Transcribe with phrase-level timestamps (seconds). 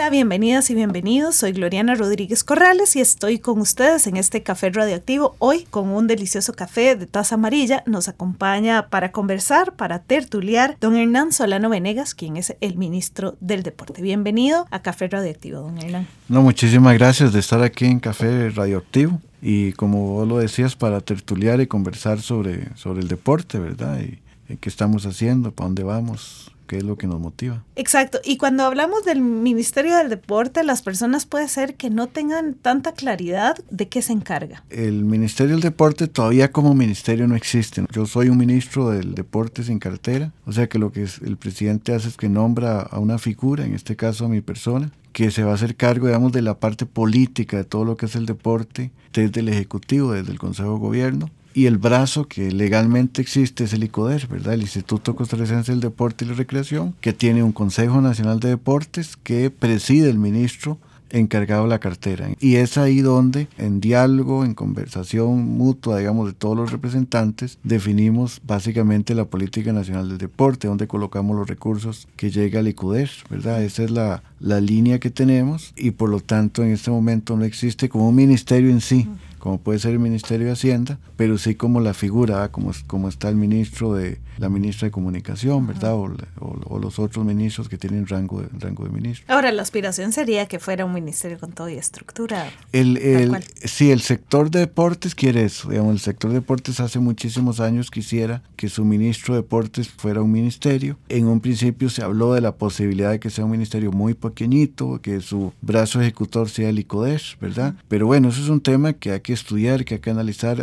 [0.00, 1.36] Hola, bienvenidas y bienvenidos.
[1.36, 5.36] Soy Gloriana Rodríguez Corrales y estoy con ustedes en este café radioactivo.
[5.38, 10.96] Hoy con un delicioso café de taza amarilla nos acompaña para conversar, para tertuliar, don
[10.96, 14.00] Hernán Solano Venegas, quien es el ministro del Deporte.
[14.00, 16.06] Bienvenido a Café Radioactivo, don Hernán.
[16.30, 21.02] No, muchísimas gracias de estar aquí en Café Radioactivo y como vos lo decías, para
[21.02, 24.00] tertuliar y conversar sobre, sobre el deporte, ¿verdad?
[24.00, 24.18] Y,
[24.50, 27.64] y qué estamos haciendo, para dónde vamos, qué es lo que nos motiva.
[27.74, 28.20] Exacto.
[28.22, 32.92] Y cuando hablamos del Ministerio del Deporte, las personas puede ser que no tengan tanta
[32.92, 34.62] claridad de qué se encarga.
[34.70, 37.84] El Ministerio del Deporte todavía como ministerio no existe.
[37.90, 41.92] Yo soy un ministro del deporte sin cartera, o sea que lo que el presidente
[41.92, 45.42] hace es que nombra a una figura, en este caso a mi persona, que se
[45.42, 48.26] va a hacer cargo, digamos, de la parte política de todo lo que es el
[48.26, 53.64] deporte desde el Ejecutivo, desde el Consejo de Gobierno y el brazo que legalmente existe
[53.64, 54.54] es el ICODER, ¿verdad?
[54.54, 59.16] El Instituto Costarricense del Deporte y la Recreación, que tiene un Consejo Nacional de Deportes
[59.16, 60.78] que preside el ministro
[61.10, 62.28] encargado de la cartera.
[62.40, 68.40] Y es ahí donde, en diálogo, en conversación mutua, digamos, de todos los representantes, definimos
[68.46, 73.62] básicamente la política nacional del deporte, donde colocamos los recursos que llega al ICUDER, ¿verdad?
[73.62, 77.44] Esa es la, la línea que tenemos y por lo tanto en este momento no
[77.44, 79.08] existe como un ministerio en sí
[79.40, 83.28] como puede ser el Ministerio de Hacienda, pero sí como la figura, como, como está
[83.28, 85.94] el ministro de la ministra de Comunicación, ¿verdad?
[85.94, 89.26] O, o, los otros ministros que tienen rango de, rango de ministro.
[89.28, 92.50] Ahora, la aspiración sería que fuera un ministerio con todo y estructura.
[92.72, 95.68] El, el, sí, el sector de deportes quiere eso.
[95.68, 100.22] Digamos, el sector de deportes hace muchísimos años quisiera que su ministro de deportes fuera
[100.22, 100.96] un ministerio.
[101.08, 105.00] En un principio se habló de la posibilidad de que sea un ministerio muy pequeñito,
[105.02, 107.74] que su brazo ejecutor sea el ICODES, ¿verdad?
[107.88, 110.62] Pero bueno, eso es un tema que hay que estudiar, que hay que analizar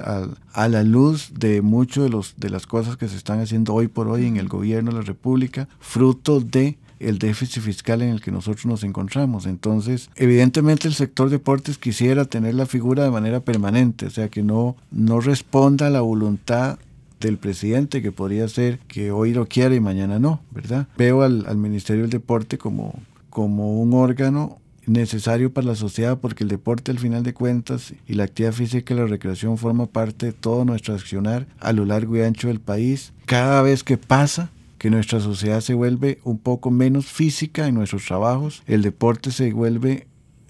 [0.53, 4.25] a, la luz de muchas de las cosas que se están haciendo hoy por hoy
[4.25, 8.65] en el gobierno de la República, fruto de el déficit fiscal en el que nosotros
[8.65, 9.45] nos encontramos.
[9.45, 14.43] Entonces, evidentemente el sector deportes quisiera tener la figura de manera permanente, o sea, que
[14.43, 16.79] no, no responda a la voluntad
[17.19, 20.87] del presidente, que podría ser que hoy lo quiera y mañana no, ¿verdad?
[20.97, 22.99] Veo al, al Ministerio del Deporte como,
[23.29, 28.13] como un órgano necesario para la sociedad porque el deporte al final de cuentas y
[28.13, 32.17] la actividad física y la recreación forma parte de todo nuestro accionar a lo largo
[32.17, 33.13] y ancho del país.
[33.25, 38.05] Cada vez que pasa que nuestra sociedad se vuelve un poco menos física en nuestros
[38.05, 40.07] trabajos, el deporte se vuelve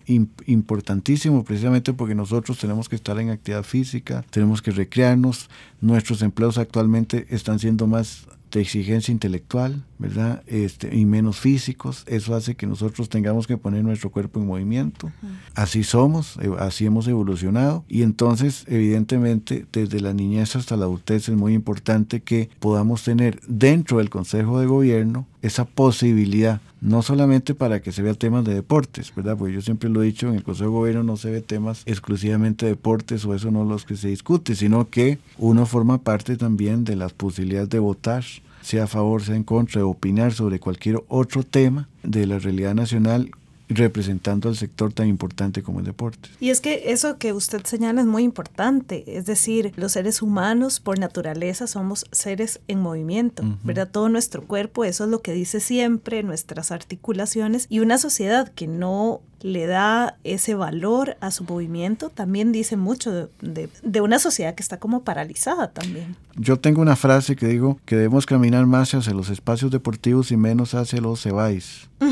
[0.08, 5.50] importantísimo precisamente porque nosotros tenemos que estar en actividad física, tenemos que recrearnos,
[5.82, 10.44] nuestros empleos actualmente están siendo más de exigencia intelectual, ¿verdad?
[10.48, 12.04] Este, y menos físicos.
[12.08, 15.12] Eso hace que nosotros tengamos que poner nuestro cuerpo en movimiento.
[15.56, 17.84] Así somos, eh, así hemos evolucionado.
[17.88, 23.40] Y entonces, evidentemente, desde la niñez hasta la adultez es muy importante que podamos tener
[23.48, 28.54] dentro del Consejo de Gobierno esa posibilidad, no solamente para que se vea temas de
[28.54, 29.38] deportes, ¿verdad?
[29.38, 31.84] Porque yo siempre lo he dicho, en el Consejo de Gobierno no se ve temas
[31.86, 36.38] exclusivamente de deportes o eso no los que se discute, sino que uno forma parte
[36.38, 38.24] también de las posibilidades de votar
[38.68, 42.76] sea a favor, sea en contra, de opinar sobre cualquier otro tema de la realidad
[42.76, 43.32] nacional
[43.70, 46.30] representando al sector tan importante como el deporte.
[46.40, 50.80] Y es que eso que usted señala es muy importante, es decir, los seres humanos
[50.80, 53.58] por naturaleza somos seres en movimiento, uh -huh.
[53.64, 53.90] ¿verdad?
[53.90, 58.68] Todo nuestro cuerpo, eso es lo que dice siempre, nuestras articulaciones y una sociedad que
[58.68, 64.20] no le da ese valor a su movimiento, también dice mucho de, de, de, una
[64.20, 66.16] sociedad que está como paralizada también.
[66.36, 70.38] Yo tengo una frase que digo que debemos caminar más hacia los espacios deportivos y
[70.38, 71.90] menos hacia los cebáis.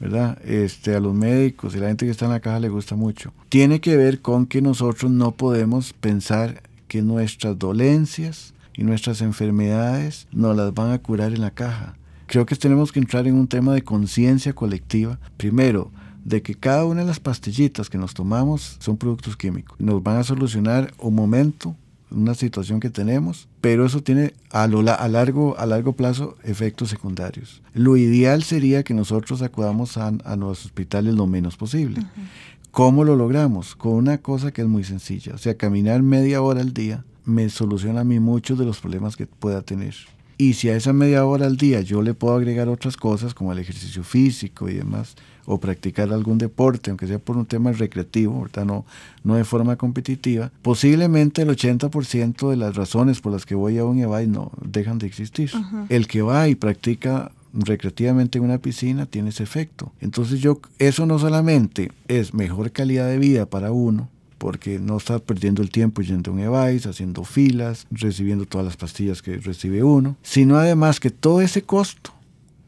[0.00, 0.38] ¿verdad?
[0.44, 3.32] Este, a los médicos y la gente que está en la caja le gusta mucho.
[3.48, 10.28] Tiene que ver con que nosotros no podemos pensar que nuestras dolencias y nuestras enfermedades
[10.32, 11.96] nos las van a curar en la caja.
[12.26, 15.18] Creo que tenemos que entrar en un tema de conciencia colectiva.
[15.36, 15.90] Primero,
[16.28, 19.78] de que cada una de las pastillitas que nos tomamos son productos químicos.
[19.80, 21.74] Nos van a solucionar un momento,
[22.10, 26.90] una situación que tenemos, pero eso tiene a, lo, a, largo, a largo plazo efectos
[26.90, 27.62] secundarios.
[27.72, 32.00] Lo ideal sería que nosotros acudamos a, a los hospitales lo menos posible.
[32.00, 32.68] Uh -huh.
[32.70, 33.74] ¿Cómo lo logramos?
[33.74, 37.48] Con una cosa que es muy sencilla, o sea, caminar media hora al día me
[37.48, 39.94] soluciona a mí muchos de los problemas que pueda tener.
[40.40, 43.52] Y si a esa media hora al día yo le puedo agregar otras cosas como
[43.52, 45.16] el ejercicio físico y demás,
[45.50, 48.84] o practicar algún deporte, aunque sea por un tema recreativo, No,
[49.24, 53.84] no de forma competitiva, posiblemente el 80% de las razones por las que voy a
[53.84, 55.50] un EVAI no dejan de existir.
[55.88, 59.92] El que va y practica recreativamente en una piscina tiene ese efecto.
[60.00, 65.18] Entonces yo, eso no solamente es mejor calidad de vida para uno, porque no está
[65.18, 69.82] perdiendo el tiempo yendo a un EVAIS, haciendo filas, recibiendo todas las pastillas que recibe
[69.82, 72.12] uno, sino además que todo ese costo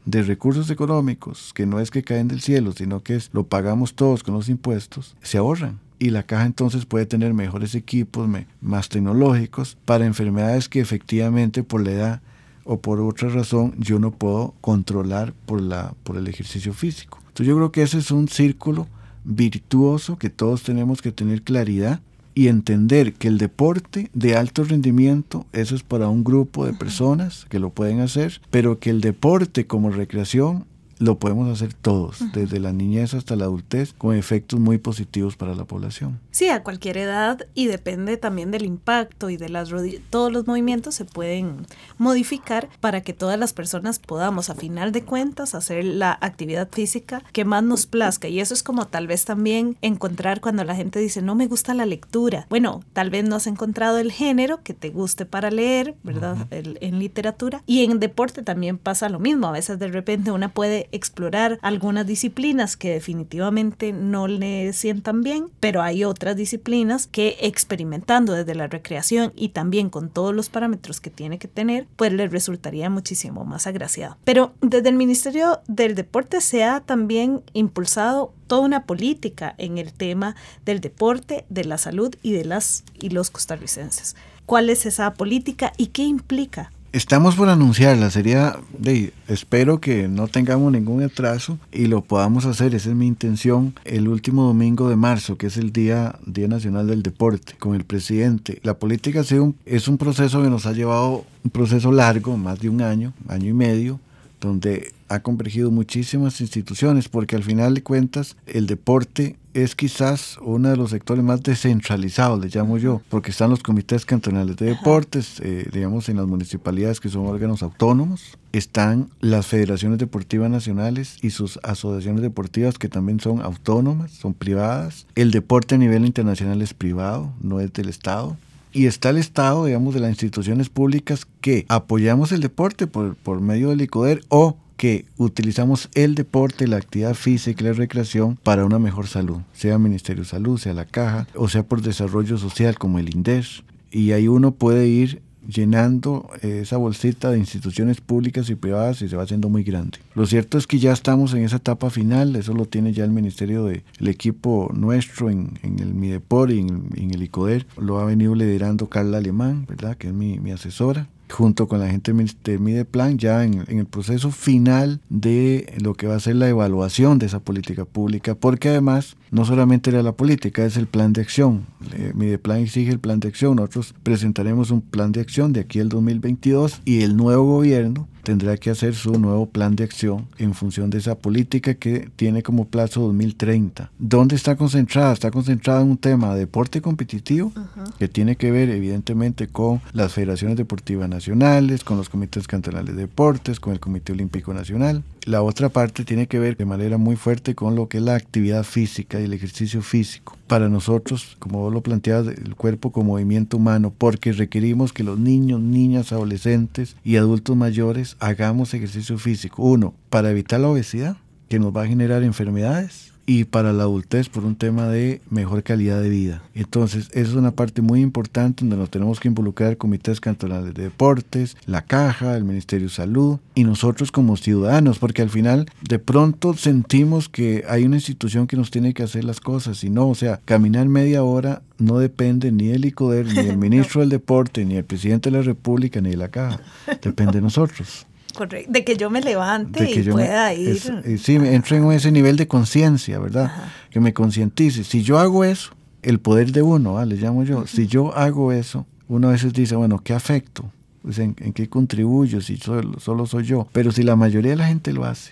[0.05, 3.93] de recursos económicos, que no es que caen del cielo, sino que es, lo pagamos
[3.93, 5.79] todos con los impuestos, se ahorran.
[5.99, 8.27] Y la caja entonces puede tener mejores equipos,
[8.59, 12.21] más tecnológicos, para enfermedades que efectivamente por la edad
[12.63, 17.19] o por otra razón yo no puedo controlar por, la, por el ejercicio físico.
[17.19, 18.87] Entonces yo creo que ese es un círculo
[19.23, 22.01] virtuoso que todos tenemos que tener claridad
[22.33, 27.45] y entender que el deporte de alto rendimiento, eso es para un grupo de personas
[27.49, 30.65] que lo pueden hacer, pero que el deporte como recreación
[31.01, 35.55] lo podemos hacer todos, desde la niñez hasta la adultez, con efectos muy positivos para
[35.55, 36.19] la población.
[36.29, 40.03] Sí, a cualquier edad y depende también del impacto y de las rodillas.
[40.11, 41.65] Todos los movimientos se pueden
[41.97, 47.23] modificar para que todas las personas podamos, a final de cuentas, hacer la actividad física
[47.33, 48.27] que más nos plazca.
[48.27, 51.73] Y eso es como tal vez también encontrar cuando la gente dice, no me gusta
[51.73, 52.45] la lectura.
[52.47, 56.47] Bueno, tal vez no has encontrado el género que te guste para leer, ¿verdad?
[56.51, 57.63] en literatura.
[57.65, 59.47] Y en deporte también pasa lo mismo.
[59.47, 65.47] A veces de repente una puede explorar algunas disciplinas que definitivamente no le sientan bien,
[65.59, 70.99] pero hay otras disciplinas que experimentando desde la recreación y también con todos los parámetros
[70.99, 74.17] que tiene que tener, pues le resultaría muchísimo más agraciado.
[74.23, 79.93] Pero desde el Ministerio del Deporte se ha también impulsado toda una política en el
[79.93, 80.35] tema
[80.65, 84.15] del deporte, de la salud y de las y los costarricenses.
[84.45, 90.27] ¿Cuál es esa política y qué implica Estamos por anunciarla, sería, de, espero que no
[90.27, 94.97] tengamos ningún atraso y lo podamos hacer, esa es mi intención, el último domingo de
[94.97, 98.59] marzo, que es el Día, Día Nacional del Deporte, con el presidente.
[98.63, 99.21] La política
[99.65, 103.47] es un proceso que nos ha llevado, un proceso largo, más de un año, año
[103.47, 104.01] y medio,
[104.41, 110.69] donde ha convergido muchísimas instituciones, porque al final de cuentas el deporte es quizás uno
[110.69, 115.39] de los sectores más descentralizados, le llamo yo, porque están los comités cantonales de deportes,
[115.41, 121.31] eh, digamos en las municipalidades que son órganos autónomos, están las federaciones deportivas nacionales y
[121.31, 126.73] sus asociaciones deportivas que también son autónomas, son privadas, el deporte a nivel internacional es
[126.73, 128.37] privado, no es del Estado,
[128.73, 133.41] y está el Estado, digamos, de las instituciones públicas que apoyamos el deporte por, por
[133.41, 138.65] medio del ICODER o que utilizamos el deporte, la actividad física y la recreación para
[138.65, 142.79] una mejor salud, sea Ministerio de Salud, sea la Caja, o sea por desarrollo social
[142.79, 143.61] como el INDES.
[143.91, 149.15] Y ahí uno puede ir llenando esa bolsita de instituciones públicas y privadas y se
[149.15, 149.99] va haciendo muy grande.
[150.15, 153.11] Lo cierto es que ya estamos en esa etapa final, eso lo tiene ya el
[153.11, 158.89] ministerio del equipo nuestro en, el MIDEPOR y en, el ICODER, lo ha venido liderando
[158.89, 159.95] Carla Alemán, ¿verdad?
[159.95, 162.13] que es mi, mi asesora junto con la gente
[162.43, 167.17] de Mideplan ya en, el proceso final de lo que va a ser la evaluación
[167.19, 171.21] de esa política pública, porque además no solamente era la política, es el plan de
[171.21, 171.65] acción.
[172.13, 175.89] Mideplan exige el plan de acción, nosotros presentaremos un plan de acción de aquí al
[175.89, 180.89] 2022 y el nuevo gobierno tendrá que hacer su nuevo plan de acción en función
[180.89, 183.91] de esa política que tiene como plazo 2030.
[183.97, 185.13] ¿Dónde está concentrada?
[185.13, 187.51] Está concentrada en un tema de deporte competitivo
[187.99, 193.01] que tiene que ver evidentemente con las federaciones deportivas nacionales, con los comités cantonales de
[193.01, 195.03] deportes, con el Comité Olímpico Nacional.
[195.25, 198.15] La otra parte tiene que ver de manera muy fuerte con lo que es la
[198.15, 200.37] actividad física el ejercicio físico.
[200.47, 205.19] Para nosotros, como vos lo planteas, el cuerpo como movimiento humano, porque requerimos que los
[205.19, 209.63] niños, niñas, adolescentes y adultos mayores hagamos ejercicio físico.
[209.63, 211.17] Uno, para evitar la obesidad,
[211.49, 215.63] que nos va a generar enfermedades y para la adultez por un tema de mejor
[215.63, 216.43] calidad de vida.
[216.53, 220.83] Entonces, esa es una parte muy importante donde nos tenemos que involucrar comités cantonales de
[220.83, 225.97] deportes, la caja, el Ministerio de Salud y nosotros como ciudadanos, porque al final de
[225.97, 230.09] pronto sentimos que hay una institución que nos tiene que hacer las cosas y no,
[230.09, 234.65] o sea, caminar media hora no depende ni del ICODER, ni del ministro del deporte,
[234.65, 236.59] ni del presidente de la República, ni de la caja,
[237.01, 238.07] depende de nosotros.
[238.33, 238.71] Correcto.
[238.71, 240.79] De que yo me levante y pueda ir.
[241.05, 243.51] Eh, sí, entro en ese nivel de conciencia, ¿verdad?
[243.89, 244.83] Que me concientice.
[244.83, 248.85] Si yo hago eso, el poder de uno, le llamo yo, si yo hago eso,
[249.07, 250.71] uno a veces dice, bueno, ¿qué afecto?
[251.01, 253.67] Pues en, qué contribuyo si solo, soy yo.
[253.71, 255.31] Pero si la mayoría de la gente lo hace,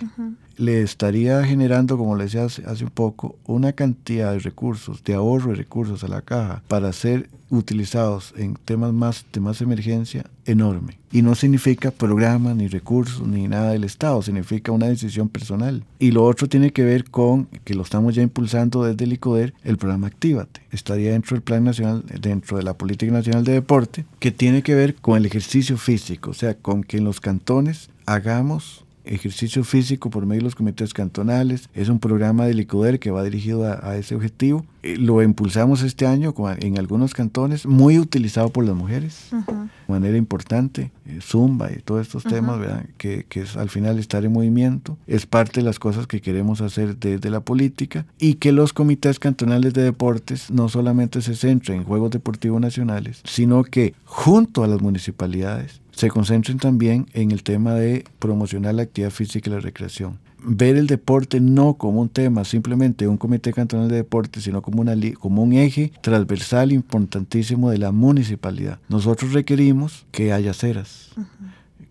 [0.59, 5.13] le estaría generando, como le decía hace, hace un poco, una cantidad de recursos, de
[5.13, 10.25] ahorro de recursos a la caja para ser utilizados en temas más de más emergencia
[10.45, 10.99] enorme.
[11.11, 15.83] Y no significa programa, ni recursos, ni nada del Estado, significa una decisión personal.
[15.97, 19.53] Y lo otro tiene que ver con, que lo estamos ya impulsando desde el ICODER,
[19.63, 20.61] el programa Actívate.
[20.71, 24.75] Estaría dentro del Plan Nacional, dentro de la Política Nacional de Deporte, que tiene que
[24.75, 30.09] ver con el ejercicio físico, o sea, con que en los cantones hagamos ejercicio físico
[30.09, 31.69] por medio de los comités cantonales.
[31.73, 34.65] Es un programa del ICODER que va dirigido a, ese objetivo.
[34.83, 40.17] Eh, lo impulsamos este año en algunos cantones, muy utilizado por las mujeres, de manera
[40.17, 40.91] importante.
[41.05, 42.59] Eh, Zumba y todos estos temas,
[42.97, 44.97] Que, que, es al final estar en movimiento.
[45.07, 49.19] Es parte de las cosas que queremos hacer desde la política y que los comités
[49.19, 54.67] cantonales de deportes no solamente se centren en Juegos Deportivos Nacionales, sino que junto a
[54.67, 59.59] las municipalidades se concentren también en el tema de promocionar la actividad física y la
[59.59, 60.17] recreación.
[60.41, 64.61] Ver el deporte no como un tema simplemente de un comité cantonal de deporte, sino
[64.61, 68.79] como, una, como un eje transversal importantísimo de la municipalidad.
[68.87, 71.09] Nosotros requerimos que haya aceras.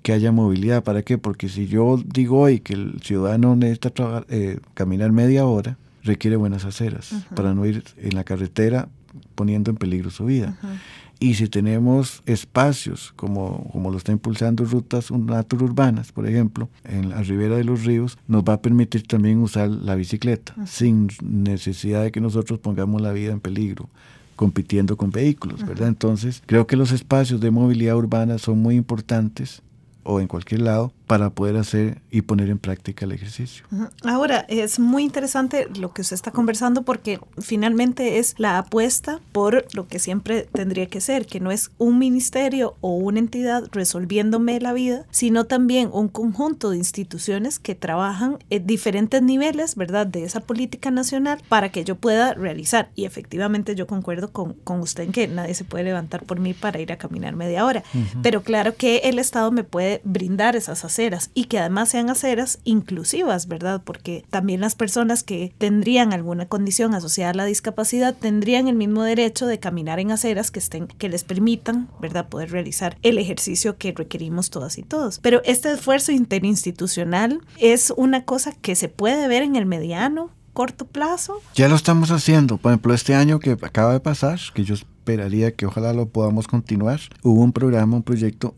[0.01, 0.83] que haya movilidad.
[0.83, 1.19] ¿Para qué?
[1.19, 6.65] Porque si yo digo hoy que el ciudadano necesita eh, caminar media hora, requiere buenas
[6.65, 8.89] aceras para no ir en la carretera
[9.35, 10.57] poniendo en peligro su vida.
[11.21, 17.23] Y si tenemos espacios como, como lo está impulsando rutas urbanas, por ejemplo, en la
[17.23, 22.13] ribera de los ríos, nos va a permitir también usar la bicicleta sin necesidad de
[22.13, 23.89] que nosotros pongamos la vida en peligro
[24.37, 25.89] compitiendo con vehículos, ¿verdad?
[25.89, 29.63] Entonces, creo que los espacios de movilidad urbana son muy importantes
[30.09, 33.65] o en cualquier lado para poder hacer y poner en práctica el ejercicio.
[34.05, 39.67] Ahora, es muy interesante lo que usted está conversando porque finalmente es la apuesta por
[39.75, 44.61] lo que siempre tendría que ser, que no es un ministerio o una entidad resolviéndome
[44.61, 50.25] la vida, sino también un conjunto de instituciones que trabajan en diferentes niveles, ¿verdad?, de
[50.25, 52.91] esa política nacional para que yo pueda realizar.
[52.95, 56.55] Y efectivamente yo concuerdo con, con usted en que nadie se puede levantar por mí
[56.55, 57.83] para ir a caminar media hora,
[58.23, 60.79] pero claro que el Estado me puede brindar esas
[61.35, 63.83] y que además sean aceras inclusivas, ¿verdad?
[63.85, 69.03] Porque también las personas que tendrían alguna condición asociada a la discapacidad tendrían el mismo
[69.03, 73.77] derecho de caminar en aceras que estén que les permitan, ¿verdad?, poder realizar el ejercicio
[73.77, 75.19] que requerimos todas y todos.
[75.21, 80.87] Pero este esfuerzo interinstitucional es una cosa que se puede ver en el mediano corto
[80.87, 81.41] plazo?
[81.55, 82.57] Ya lo estamos haciendo.
[82.57, 86.49] Por ejemplo, este año que acaba de pasar, que yo esperaría que ojalá lo podamos
[86.49, 88.57] continuar, hubo un programa, un proyecto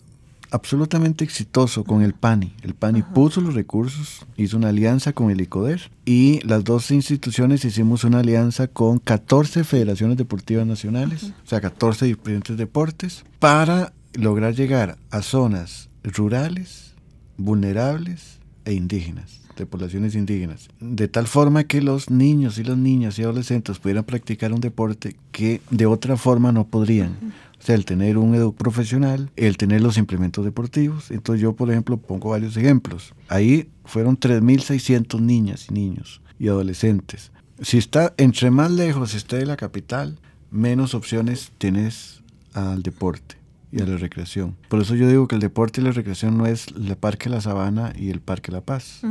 [0.51, 2.53] absolutamente exitoso con el PANI.
[2.63, 7.65] El PANI puso los recursos, hizo una alianza con el ICODER y las dos instituciones
[7.65, 14.55] hicimos una alianza con 14 federaciones deportivas nacionales, o sea, 14 diferentes deportes, para lograr
[14.55, 16.95] llegar a zonas rurales,
[17.37, 23.19] vulnerables e indígenas de poblaciones indígenas, de tal forma que los niños y las niñas
[23.19, 27.17] y adolescentes pudieran practicar un deporte que de otra forma no podrían.
[27.61, 31.11] O sea, el tener un edu profesional, el tener los implementos deportivos.
[31.11, 33.13] Entonces yo, por ejemplo, pongo varios ejemplos.
[33.29, 37.33] Ahí fueron 3.600 niñas y niños y adolescentes.
[37.61, 40.19] Si está, entre más lejos esté de la capital,
[40.51, 42.23] menos opciones tienes
[42.55, 43.37] al deporte
[43.71, 44.57] y a la recreación.
[44.71, 47.43] Por eso yo digo que el deporte y la recreación no es el Parque La
[47.43, 49.03] Sabana y el Parque La Paz.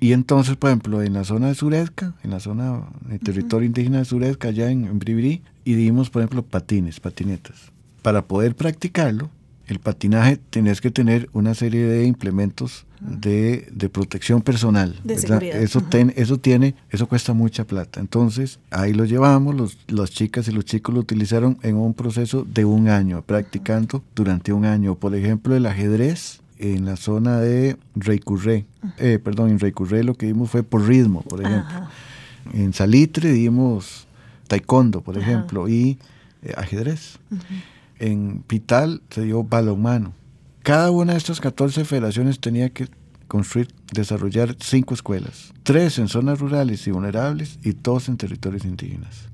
[0.00, 3.66] Y entonces, por ejemplo, en la zona de Surezca, en la zona, en el territorio
[3.66, 7.70] indígena de Surezca, allá en, en Bribri, y dimos, por ejemplo, patines, patinetas
[8.02, 9.30] para poder practicarlo,
[9.66, 15.00] el patinaje tenés que tener una serie de implementos de, protección personal.
[15.08, 18.00] Eso, eso tiene, eso cuesta mucha plata.
[18.00, 22.44] Entonces, ahí lo llevamos, los, las chicas y los chicos lo utilizaron en un proceso
[22.44, 24.94] de un año, practicando durante un año.
[24.94, 28.66] Por ejemplo, el ajedrez en la zona de Reycurré,
[28.98, 31.88] eh, perdón, en Reycurré lo que dimos fue por ritmo, por ejemplo.
[32.52, 34.06] En Salitre dimos
[34.48, 35.98] taekwondo, por ejemplo, y
[36.42, 37.18] eh, ajedrez
[38.02, 40.12] en Pital se dio balonmano.
[40.62, 42.88] Cada una de estas 14 federaciones tenía que
[43.28, 49.28] construir, desarrollar cinco escuelas, tres en zonas rurales y vulnerables y dos en territorios indígenas.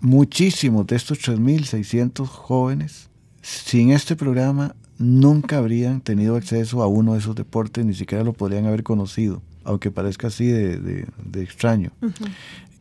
[0.00, 3.10] Muchísimos de estos 3.600 jóvenes,
[3.42, 8.32] sin este programa, nunca habrían tenido acceso a uno de esos deportes, ni siquiera lo
[8.32, 11.92] podrían haber conocido, aunque parezca así de, extraño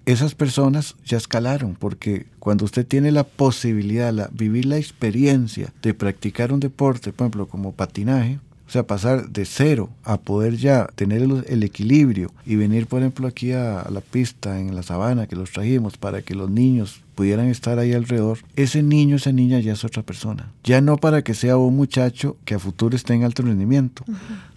[0.05, 5.93] esas personas ya escalaron, porque cuando usted tiene la posibilidad, de vivir la experiencia de
[5.93, 10.87] practicar un deporte, por ejemplo, como patinaje, o sea, pasar de cero a poder ya
[10.95, 15.35] tener el, equilibrio y venir, por ejemplo, aquí a, la pista en la sabana que
[15.35, 19.73] los trajimos para que los niños pudieran estar ahí alrededor, ese niño, esa niña ya
[19.73, 20.51] es otra persona.
[20.63, 24.03] Ya no para que sea un muchacho que a futuro esté en alto rendimiento.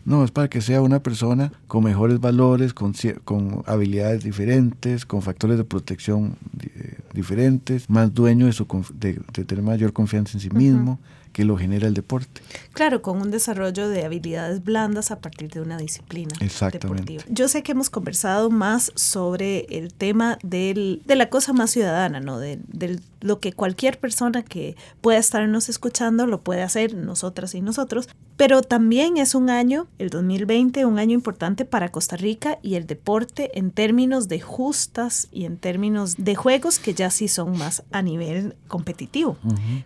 [0.07, 2.95] No, es para que sea una persona con mejores valores, con,
[3.25, 9.65] con habilidades diferentes, con factores de protección eh, diferentes, más dueño de, su, de, tener
[9.65, 11.01] mayor confianza en sí mismo
[11.37, 12.41] que lo genera el deporte.
[12.73, 16.35] Claro, con un desarrollo de habilidades blandas a partir de una disciplina
[16.73, 17.23] deportiva.
[17.29, 22.21] Yo sé que hemos conversado más sobre el tema del, de la cosa más ciudadana,
[22.21, 22.39] ¿no?
[22.39, 27.61] De, de, lo que cualquier persona que pueda estarnos escuchando lo puede hacer, nosotras y
[27.61, 32.75] nosotros, pero también es un año, el 2020, un año importante para Costa Rica y
[32.75, 37.57] el deporte en términos de justas y en términos de juegos que ya sí son
[37.57, 39.39] más a nivel competitivo.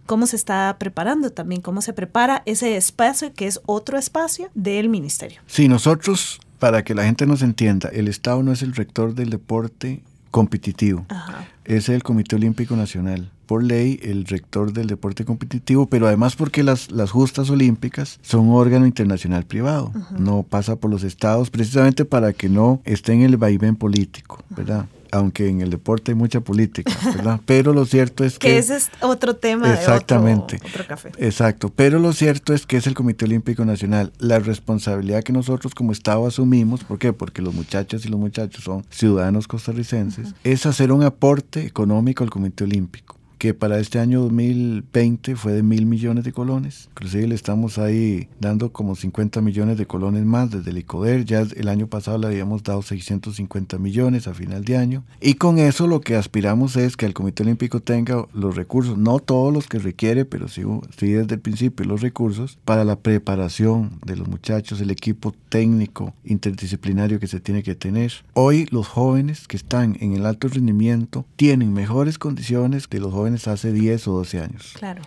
[0.07, 1.62] ¿Cómo se está preparando también?
[1.62, 5.40] ¿Cómo se prepara ese espacio que es otro espacio del ministerio?
[5.47, 9.30] Sí, nosotros, para que la gente nos entienda, el Estado no es el rector del
[9.30, 11.06] deporte competitivo.
[11.64, 16.62] Es el Comité Olímpico Nacional por ley el rector del deporte competitivo, pero además porque
[16.62, 22.04] las, las justas olímpicas son un órgano internacional privado, no pasa por los estados precisamente
[22.04, 24.87] para que no esté en el vaivén político, ¿verdad?
[25.12, 27.40] Aunque en el deporte hay mucha política, ¿verdad?
[27.47, 28.49] Pero lo cierto es que...
[28.49, 31.12] Que ese es otro tema exactamente, de otro, café.
[31.19, 34.12] Exacto, pero lo cierto es que es el Comité Olímpico Nacional.
[34.19, 37.12] La responsabilidad que nosotros como Estado asumimos, ¿por qué?
[37.12, 42.31] Porque los muchachos y los muchachos son ciudadanos costarricenses, es hacer un aporte económico al
[42.31, 46.90] Comité Olímpico que para este año 2020 fue de mil millones de colones.
[46.90, 51.25] Inclusive le estamos ahí dando como 50 millones de colones más desde el ICODER.
[51.25, 55.04] Ya el año pasado le habíamos dado 650 millones a final de año.
[55.23, 59.20] Y con eso lo que aspiramos es que el Comité Olímpico tenga los recursos, no
[59.20, 60.61] todos los que requiere, pero sí,
[60.99, 66.12] sí desde el principio los recursos para la preparación de los muchachos, el equipo técnico
[66.25, 68.12] interdisciplinario que se tiene que tener.
[68.35, 73.30] Hoy los jóvenes que están en el alto rendimiento tienen mejores condiciones de los jóvenes
[73.49, 74.75] hace 10 o 12 años.
[74.79, 75.03] Claro.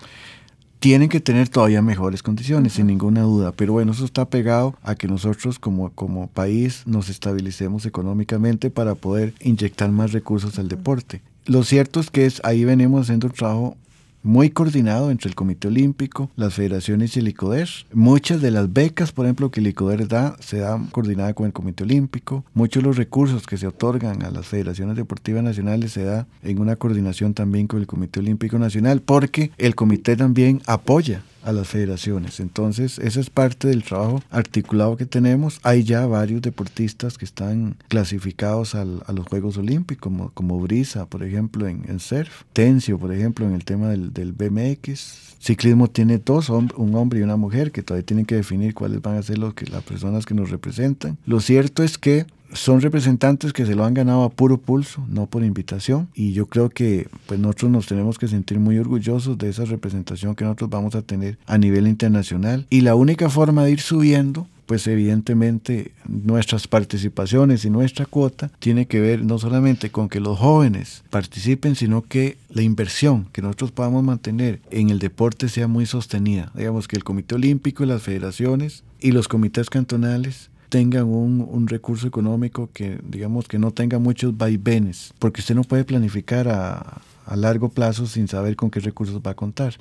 [0.79, 4.95] Tienen que tener todavía mejores condiciones, sin ninguna duda, pero bueno, eso está pegado a
[4.95, 11.21] que nosotros como, como país nos estabilicemos económicamente para poder inyectar más recursos al deporte.
[11.45, 13.77] Lo cierto es que es, ahí venimos haciendo un trabajo
[14.23, 17.69] muy coordinado entre el Comité Olímpico, las federaciones y el ICODER.
[17.93, 21.53] Muchas de las becas, por ejemplo, que el ICODER da, se dan coordinadas con el
[21.53, 22.43] Comité Olímpico.
[22.53, 26.59] Muchos de los recursos que se otorgan a las federaciones deportivas nacionales se da en
[26.59, 31.67] una coordinación también con el Comité Olímpico Nacional, porque el comité también apoya a las
[31.67, 32.39] federaciones.
[32.39, 35.59] Entonces, esa es parte del trabajo articulado que tenemos.
[35.63, 41.67] Hay ya varios deportistas que están clasificados a los Juegos Olímpicos, como, Brisa, por ejemplo,
[41.67, 45.35] en, en surf, Tencio, por ejemplo, en el tema del, del BMX.
[45.39, 49.17] Ciclismo tiene dos, un hombre y una mujer, que todavía tienen que definir cuáles van
[49.17, 51.17] a ser los que, las personas que nos representan.
[51.25, 55.25] Lo cierto es que son representantes que se lo han ganado a puro pulso, no
[55.25, 56.07] por invitación.
[56.13, 60.35] Y yo creo que pues nosotros nos tenemos que sentir muy orgullosos de esa representación
[60.35, 62.65] que nosotros vamos a tener a nivel internacional.
[62.69, 68.85] Y la única forma de ir subiendo pues evidentemente nuestras participaciones y nuestra cuota tiene
[68.85, 73.71] que ver no solamente con que los jóvenes participen, sino que la inversión que nosotros
[73.71, 76.51] podamos mantener en el deporte sea muy sostenida.
[76.55, 81.67] Digamos que el Comité Olímpico y las federaciones y los comités cantonales tengan un, un,
[81.67, 86.99] recurso económico que, digamos, que no tenga muchos vaivenes, porque usted no puede planificar a,
[87.25, 89.75] a largo plazo sin saber con qué recursos va a contar.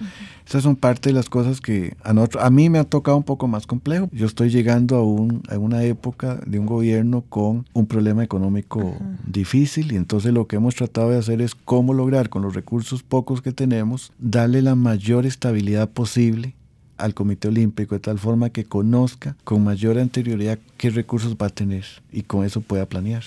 [0.46, 3.22] Esas son parte de las cosas que a, nosotros, a mí me ha tocado un
[3.22, 4.08] poco más complejo.
[4.12, 8.96] Yo estoy llegando a, un, a una época de un gobierno con un problema económico
[9.26, 13.02] difícil y entonces lo que hemos tratado de hacer es cómo lograr con los recursos
[13.02, 16.54] pocos que tenemos darle la mayor estabilidad posible
[16.98, 21.50] al Comité Olímpico de tal forma que conozca con mayor anterioridad qué recursos va a
[21.50, 23.24] tener y con eso pueda planear.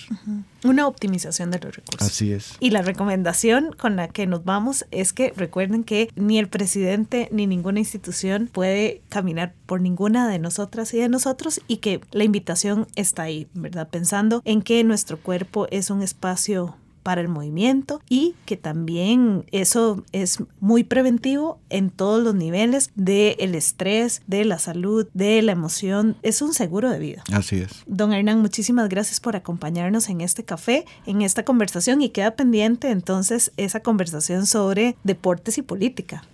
[0.64, 2.06] Una optimización de los recursos.
[2.06, 2.56] Así es.
[2.60, 7.28] Y la recomendación con la que nos vamos es que recuerden que ni el presidente
[7.32, 12.24] ni ninguna institución puede caminar por ninguna de nosotras y de nosotros y que la
[12.24, 13.88] invitación está ahí, ¿verdad?
[13.88, 20.02] Pensando en que nuestro cuerpo es un espacio para el movimiento y que también eso
[20.10, 26.16] es muy preventivo en todos los niveles del estrés, de la salud, de la emoción.
[26.22, 27.22] Es un seguro de vida.
[27.32, 27.84] Así es.
[27.86, 32.90] Don Hernán, muchísimas gracias por acompañarnos en este café, en esta conversación y queda pendiente
[32.90, 36.24] entonces esa conversación sobre deportes y política.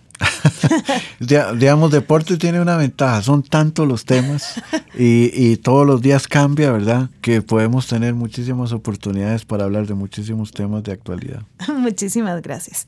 [1.19, 4.61] digamos, deporte tiene una ventaja, son tantos los temas
[4.97, 7.09] y, y, todos los días cambia, ¿verdad?
[7.21, 11.43] Que podemos tener muchísimas oportunidades para hablar de muchísimos temas de actualidad.
[11.77, 12.85] Muchísimas gracias.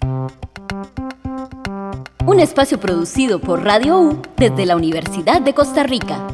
[2.26, 6.26] Un espacio producido por Radio U desde la Universidad de Costa Rica.